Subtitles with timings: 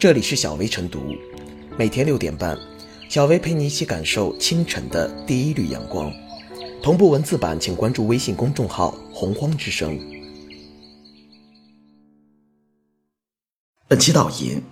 [0.00, 1.14] 这里是小薇晨读，
[1.76, 2.58] 每天六点半，
[3.10, 6.10] 小薇陪你一起感受清晨的第一缕阳光。
[6.82, 10.00] 同步文字版，请关注微信公众号“洪荒之声”。
[13.86, 14.62] 本期导言：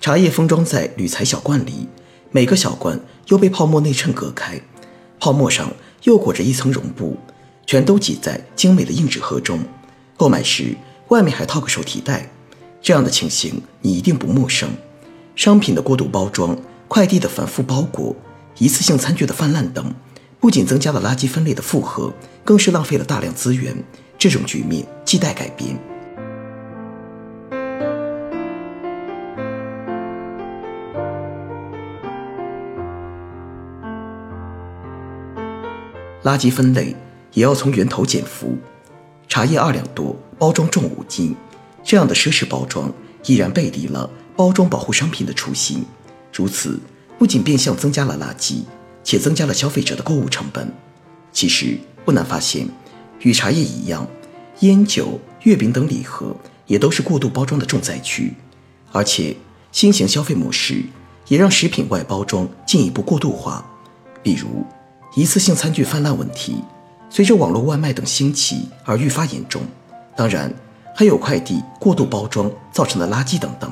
[0.00, 1.88] 茶叶封装在铝材小罐里，
[2.30, 4.60] 每个小罐又被泡沫内衬隔开，
[5.18, 5.68] 泡沫上
[6.04, 7.16] 又裹着一层绒布，
[7.66, 9.58] 全都挤在精美的硬纸盒中。
[10.16, 10.76] 购买时
[11.08, 12.30] 外面还套个手提袋。
[12.86, 14.68] 这样的情形你一定不陌生。
[15.34, 16.56] 商品的过度包装、
[16.86, 18.14] 快递的反复包裹、
[18.58, 19.92] 一次性餐具的泛滥等，
[20.38, 22.12] 不仅增加了垃圾分类的负荷，
[22.44, 23.76] 更是浪费了大量资源。
[24.16, 25.76] 这种局面亟待改变。
[36.22, 36.94] 垃圾分类
[37.32, 38.56] 也要从源头减负。
[39.26, 41.34] 茶叶二两多，包装重五斤。
[41.86, 42.92] 这样的奢侈包装
[43.26, 45.84] 依然背离了包装保护商品的初心，
[46.32, 46.80] 如此
[47.16, 48.64] 不仅变相增加了垃圾，
[49.04, 50.68] 且增加了消费者的购物成本。
[51.32, 52.68] 其实不难发现，
[53.20, 54.04] 与茶叶一样，
[54.60, 56.34] 烟酒、月饼等礼盒
[56.66, 58.34] 也都是过度包装的重灾区。
[58.90, 59.36] 而且
[59.70, 60.82] 新型消费模式
[61.28, 63.64] 也让食品外包装进一步过度化，
[64.24, 64.66] 比如
[65.14, 66.56] 一次性餐具泛滥问题，
[67.08, 69.62] 随着网络外卖等兴起而愈发严重。
[70.16, 70.52] 当然。
[70.98, 73.70] 还有快递过度包装造成的垃圾等等，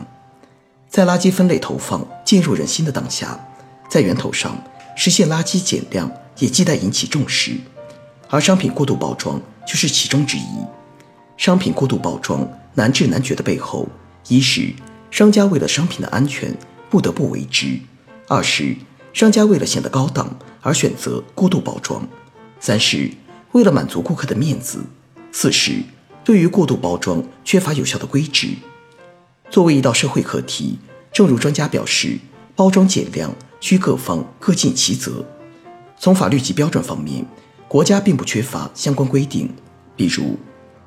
[0.91, 3.41] 在垃圾分类投放渐入人心的当下，
[3.89, 4.63] 在源头上
[4.95, 7.57] 实现垃圾减量也亟待引起重视，
[8.29, 10.43] 而商品过度包装就是其中之一。
[11.39, 13.89] 商品过度包装难治难绝的背后，
[14.29, 14.75] 一是
[15.11, 16.55] 商家为了商品的安全
[16.91, 17.81] 不得不为之，
[18.29, 18.77] 二是
[19.15, 22.07] 商家为了显得高档而选择过度包装，
[22.61, 23.11] 三是
[23.53, 24.85] 为了满足顾客的面子，
[25.33, 25.83] 四是。
[26.25, 28.49] 对于过度包装缺乏有效的规制，
[29.51, 30.79] 作为一道社会课题，
[31.13, 32.19] 正如专家表示，
[32.57, 33.31] 包装减量
[33.61, 35.23] 需各方各尽其责。
[35.99, 37.27] 从法律及标准方面，
[37.69, 39.51] 国家并不缺乏相关规定，
[39.95, 40.39] 比如，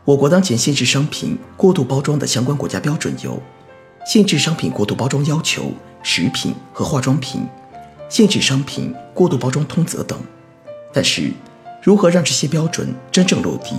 [0.06, 3.32] 我国当前限制商品过度包装的相关国家标准有
[4.12, 5.64] 《限制商品过度包装要求》
[6.02, 7.42] 《食品和化妆品》
[8.10, 10.20] 《限制商品过度包装通则》等。
[10.92, 11.32] 但是，
[11.84, 13.76] 如何让这些标准真正落地，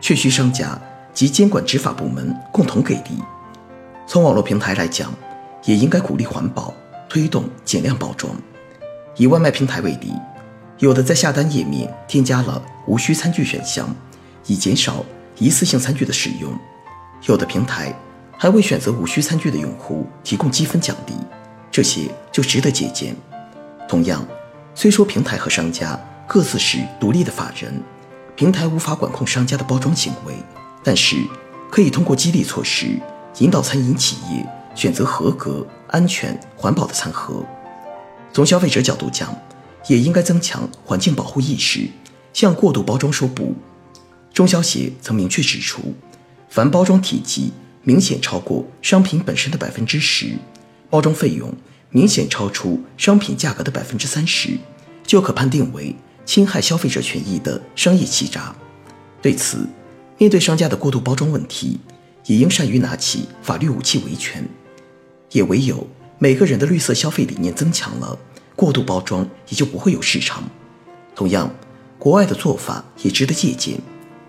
[0.00, 0.80] 却需商家。
[1.14, 3.22] 及监管执法部门共同给力。
[4.06, 5.14] 从网络平台来讲，
[5.64, 6.74] 也应该鼓励环保，
[7.08, 8.34] 推动减量包装。
[9.16, 10.12] 以外卖平台为例，
[10.78, 13.88] 有的在下单页面添加了无需餐具选项，
[14.46, 15.04] 以减少
[15.38, 16.50] 一次性餐具的使用；
[17.28, 17.94] 有的平台
[18.36, 21.14] 还为选择无需餐具的用户提供积分奖励，
[21.70, 23.14] 这些就值得借鉴。
[23.88, 24.26] 同样，
[24.74, 27.80] 虽说平台和商家各自是独立的法人，
[28.34, 30.34] 平台无法管控商家的包装行为。
[30.84, 31.16] 但是，
[31.70, 33.00] 可以通过激励措施，
[33.38, 37.42] 引导餐饮企业选择合格、安全、环保的餐盒。
[38.32, 39.34] 从消费者角度讲，
[39.88, 41.88] 也应该增强环境保护意识，
[42.32, 43.54] 向过度包装说不。
[44.32, 45.94] 中消协曾明确指出，
[46.50, 47.52] 凡包装体积
[47.82, 50.36] 明显超过商品本身的百分之十，
[50.90, 51.52] 包装费用
[51.90, 54.58] 明显超出商品价格的百分之三十，
[55.06, 58.54] 就可判定为侵害消费者权益的商业欺诈。
[59.22, 59.66] 对此，
[60.24, 61.78] 面对商家的过度包装问题，
[62.24, 64.42] 也应善于拿起法律武器维权。
[65.32, 65.86] 也唯有
[66.18, 68.18] 每个人的绿色消费理念增强了，
[68.56, 70.42] 过度包装也就不会有市场。
[71.14, 71.54] 同样，
[71.98, 73.78] 国外的做法也值得借鉴。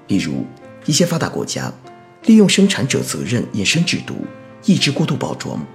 [0.06, 0.46] 比如，
[0.86, 1.72] 一些发达国家
[2.26, 4.16] 利用生产者责任衍生制度，
[4.66, 5.66] 抑制过度包装。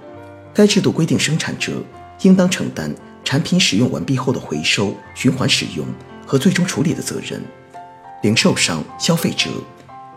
[0.53, 1.81] 该制度规定，生产者
[2.21, 2.93] 应当承担
[3.23, 5.83] 产品使用完毕后的回收、循环使用
[6.27, 7.41] 和最终处理的责任。
[8.21, 9.49] 零售商、消费者。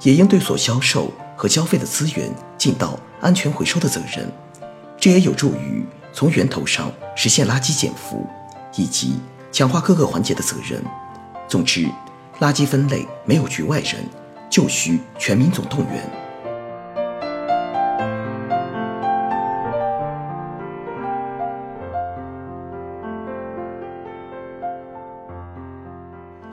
[0.05, 4.31] 也应对所销售和消费的资源尽到安全回收的责任，
[4.99, 5.83] 这也有助于
[6.13, 8.27] 从源头上实现垃圾减负，
[8.77, 9.19] 以及
[9.51, 10.85] 强化各个环节的责任。
[11.49, 11.89] 总之，
[12.39, 14.05] 垃圾分类没有局外人，
[14.51, 16.07] 就需全民总动员。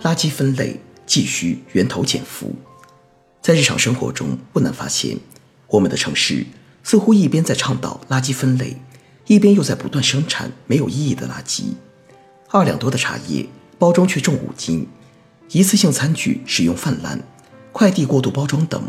[0.04, 2.54] 垃圾分类既需源头减负。
[3.42, 5.18] 在日常生活中，不难发现，
[5.68, 6.46] 我们的城市
[6.84, 8.78] 似乎一边在倡导垃圾分类，
[9.26, 11.64] 一边又在不断生产没有意义的垃圾。
[12.50, 13.48] 二两多的茶叶
[13.80, 14.88] 包装却重五斤，
[15.50, 17.20] 一次性餐具使用泛滥，
[17.72, 18.80] 快递过度包装等，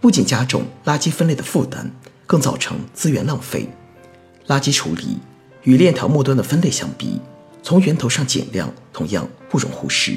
[0.00, 1.90] 不仅加重垃圾分类的负担，
[2.28, 3.68] 更造成资源浪费。
[4.46, 5.18] 垃圾处理
[5.64, 7.20] 与链条末端的分类相比，
[7.60, 10.16] 从源头上减量同样不容忽视。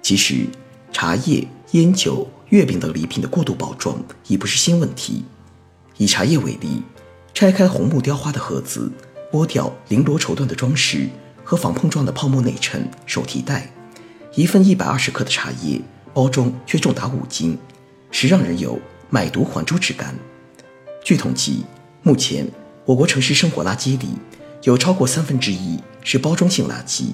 [0.00, 0.46] 其实，
[0.92, 2.30] 茶叶、烟酒。
[2.52, 5.24] 月饼等礼品的过度包装已不是新问题。
[5.96, 6.82] 以茶叶为例，
[7.32, 8.92] 拆开红木雕花的盒子，
[9.32, 11.08] 剥掉绫罗绸缎的装饰
[11.42, 13.72] 和防碰撞的泡沫内衬、手提袋，
[14.34, 15.80] 一份一百二十克的茶叶，
[16.12, 17.56] 包装却重达五斤，
[18.10, 18.78] 实让人有
[19.08, 20.14] 买椟还珠之感。
[21.02, 21.64] 据统计，
[22.02, 22.46] 目前
[22.84, 24.08] 我国城市生活垃圾里
[24.64, 27.12] 有超过三分之一是包装性垃圾，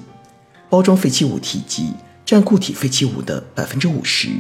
[0.69, 1.93] 包装废弃物体积
[2.27, 4.31] 占固体废弃物的百分之五十。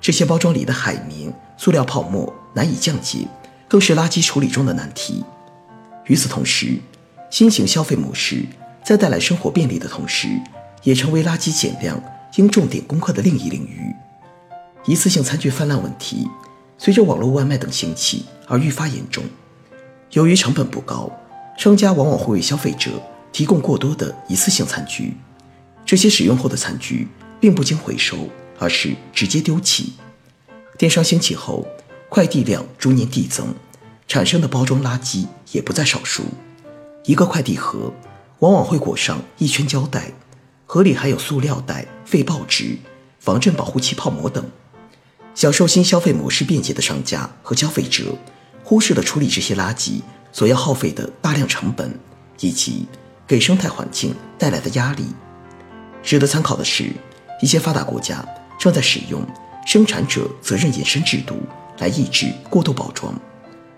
[0.00, 3.28] 这些包装里的海绵、塑料泡沫难以降解，
[3.68, 5.22] 更是垃圾处理中的难题。
[6.06, 6.78] 与此同时，
[7.30, 8.44] 新型消费模式
[8.82, 10.28] 在带来生活便利的同时，
[10.82, 12.02] 也成为垃圾减量
[12.36, 13.94] 应重点攻克的另一领域。
[14.86, 16.26] 一次性餐具泛滥问题，
[16.78, 19.22] 随着网络外卖等兴起而愈发严重。
[20.12, 21.10] 由于成本不高，
[21.58, 22.90] 商家往往会为消费者
[23.30, 25.14] 提供过多的一次性餐具，
[25.84, 27.06] 这些使用后的餐具
[27.38, 28.16] 并不经回收。
[28.60, 29.94] 而是直接丢弃。
[30.78, 31.66] 电商兴起后，
[32.08, 33.54] 快递量逐年递增，
[34.06, 36.24] 产生的包装垃圾也不在少数。
[37.04, 37.92] 一个快递盒
[38.40, 40.12] 往往会裹上一圈胶带，
[40.66, 42.78] 盒里还有塑料袋、废报纸、
[43.18, 44.44] 防震保护气泡膜等。
[45.34, 48.14] 享受新消费模式便捷的商家和消费者，
[48.62, 50.02] 忽视了处理这些垃圾
[50.32, 51.98] 所要耗费的大量成本，
[52.40, 52.86] 以及
[53.26, 55.06] 给生态环境带来的压力。
[56.02, 56.92] 值得参考的是，
[57.40, 58.26] 一些发达国家。
[58.60, 59.26] 正在使用
[59.66, 61.34] 生产者责任延伸制度
[61.78, 63.18] 来抑制过度包装，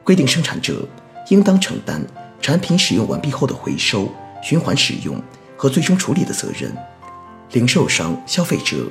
[0.03, 0.87] 规定生产者
[1.29, 2.05] 应当承担
[2.41, 4.13] 产品使用完毕后的回收、
[4.43, 5.23] 循环使用
[5.57, 6.77] 和最终处理的责任。
[7.53, 8.89] 零售商、消费者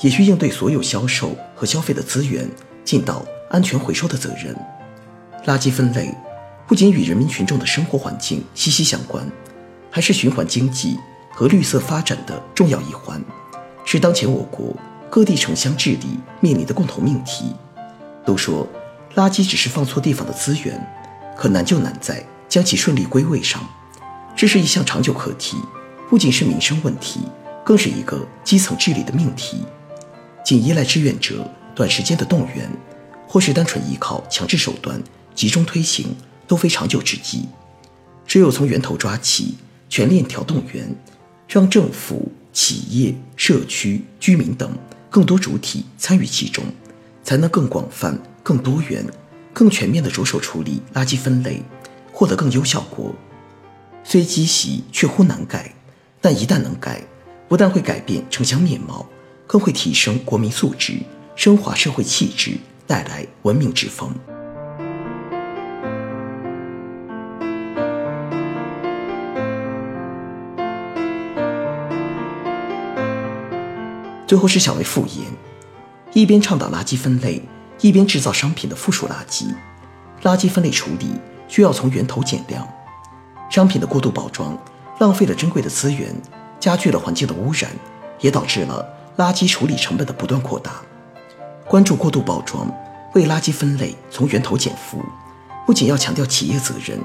[0.00, 2.48] 也需应对所有销售和消费的资源
[2.82, 4.56] 尽到安全回收的责任。
[5.44, 6.14] 垃圾分类
[6.66, 9.30] 不仅与人民群众的生活环境息息相关，
[9.90, 10.96] 还是循环经济
[11.30, 13.22] 和绿色发展的重要一环，
[13.84, 14.74] 是当前我国。
[15.14, 17.44] 各地城乡治理面临的共同命题，
[18.26, 18.66] 都说
[19.14, 20.84] 垃圾只是放错地方的资源，
[21.36, 23.64] 可难就难在将其顺利归位上。
[24.34, 25.56] 这是一项长久课题，
[26.10, 27.20] 不仅是民生问题，
[27.64, 29.58] 更是一个基层治理的命题。
[30.44, 32.68] 仅依赖志愿者短时间的动员，
[33.28, 35.00] 或是单纯依靠强制手段
[35.32, 36.16] 集中推行，
[36.48, 37.48] 都非长久之计。
[38.26, 39.54] 只有从源头抓起，
[39.88, 40.92] 全链条动员，
[41.46, 44.76] 让政府、企业、社区、居民等。
[45.14, 46.64] 更多主体参与其中，
[47.22, 49.06] 才能更广泛、更多元、
[49.52, 51.62] 更全面地着手处理垃圾分类，
[52.12, 53.14] 获得更优效果。
[54.02, 55.72] 虽积习却乎难改，
[56.20, 57.00] 但一旦能改，
[57.48, 59.08] 不但会改变城乡面貌，
[59.46, 60.98] 更会提升国民素质，
[61.36, 64.12] 升华社会气质，带来文明之风。
[74.26, 75.26] 最后是小为复言，
[76.12, 77.42] 一边倡导垃圾分类，
[77.80, 79.54] 一边制造商品的附属垃圾。
[80.22, 81.10] 垃圾分类处理
[81.48, 82.66] 需要从源头减量，
[83.50, 84.56] 商品的过度包装
[84.98, 86.14] 浪费了珍贵的资源，
[86.58, 87.70] 加剧了环境的污染，
[88.20, 88.86] 也导致了
[89.18, 90.72] 垃圾处理成本的不断扩大。
[91.66, 92.66] 关注过度包装，
[93.14, 95.04] 为垃圾分类从源头减负，
[95.66, 96.98] 不仅要强调企业责任，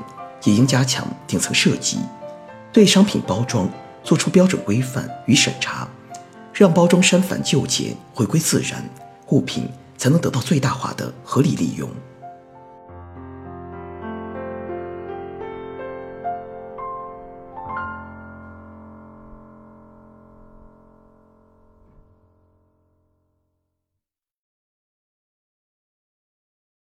[0.45, 1.99] 也应加强顶层设计，
[2.71, 3.69] 对商品包装
[4.03, 5.85] 做出标准规范与审查。
[6.59, 8.83] 让包装删繁就简，回归自然，
[9.29, 9.63] 物品
[9.97, 11.89] 才能得到最大化的合理利用。